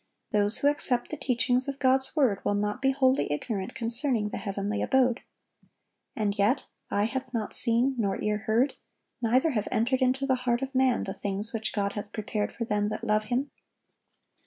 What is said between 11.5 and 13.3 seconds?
which God hath prepared for them that love